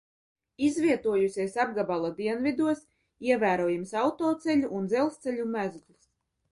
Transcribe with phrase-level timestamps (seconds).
[0.67, 2.83] Izvietojusies apgabala dienvidos,
[3.29, 6.15] ievērojams autoceļu un dzelzceļu mezgls.